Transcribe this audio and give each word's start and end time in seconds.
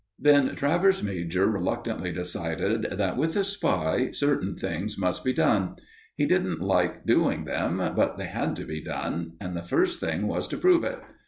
Then 0.17 0.55
Travers 0.55 1.03
major 1.03 1.45
reluctantly 1.45 2.11
decided 2.11 2.87
that, 2.89 3.17
with 3.17 3.35
a 3.35 3.43
spy, 3.43 4.09
certain 4.09 4.55
things 4.55 4.97
must 4.97 5.23
be 5.23 5.31
done. 5.31 5.75
He 6.15 6.25
didn't 6.25 6.59
like 6.59 7.05
doing 7.05 7.45
them, 7.45 7.77
but 7.77 8.17
they 8.17 8.25
had 8.25 8.55
to 8.55 8.65
be 8.65 8.81
done. 8.83 9.33
And 9.39 9.55
the 9.55 9.61
first 9.61 9.99
thing 9.99 10.25
was 10.25 10.47
to 10.47 10.57
prove 10.57 10.83
it. 10.83 10.97